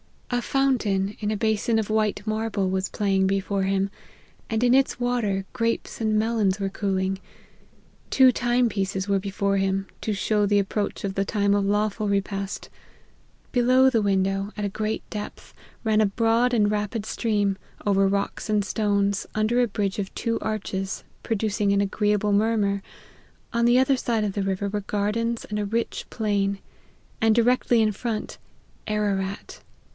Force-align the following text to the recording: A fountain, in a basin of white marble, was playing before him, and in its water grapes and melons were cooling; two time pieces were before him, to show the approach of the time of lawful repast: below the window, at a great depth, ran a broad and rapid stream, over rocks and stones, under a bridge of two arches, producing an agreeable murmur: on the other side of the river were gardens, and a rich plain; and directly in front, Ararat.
A 0.33 0.41
fountain, 0.41 1.15
in 1.19 1.29
a 1.29 1.37
basin 1.37 1.77
of 1.77 1.89
white 1.89 2.25
marble, 2.25 2.69
was 2.69 2.89
playing 2.89 3.27
before 3.27 3.63
him, 3.63 3.91
and 4.49 4.63
in 4.63 4.73
its 4.73 4.99
water 4.99 5.45
grapes 5.53 5.99
and 6.01 6.17
melons 6.17 6.59
were 6.59 6.69
cooling; 6.69 7.19
two 8.09 8.31
time 8.31 8.67
pieces 8.67 9.07
were 9.07 9.19
before 9.19 9.57
him, 9.57 9.85
to 9.99 10.13
show 10.13 10.45
the 10.45 10.57
approach 10.57 11.03
of 11.03 11.13
the 11.13 11.25
time 11.25 11.53
of 11.53 11.65
lawful 11.65 12.07
repast: 12.07 12.69
below 13.51 13.89
the 13.89 14.01
window, 14.01 14.51
at 14.57 14.63
a 14.65 14.69
great 14.69 15.07
depth, 15.11 15.53
ran 15.83 16.01
a 16.01 16.05
broad 16.07 16.51
and 16.53 16.71
rapid 16.71 17.05
stream, 17.05 17.57
over 17.85 18.07
rocks 18.07 18.49
and 18.49 18.63
stones, 18.65 19.27
under 19.35 19.61
a 19.61 19.67
bridge 19.67 19.99
of 19.99 20.15
two 20.15 20.39
arches, 20.39 21.03
producing 21.23 21.73
an 21.73 21.81
agreeable 21.81 22.31
murmur: 22.31 22.81
on 23.53 23.65
the 23.65 23.77
other 23.77 23.97
side 23.97 24.23
of 24.23 24.33
the 24.33 24.43
river 24.43 24.67
were 24.67 24.81
gardens, 24.81 25.45
and 25.45 25.59
a 25.59 25.65
rich 25.65 26.05
plain; 26.09 26.57
and 27.19 27.35
directly 27.35 27.81
in 27.81 27.91
front, 27.91 28.39
Ararat. 28.87 29.61